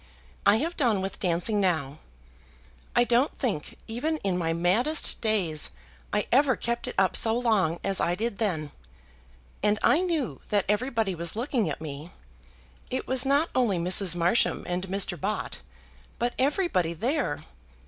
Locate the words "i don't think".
2.95-3.77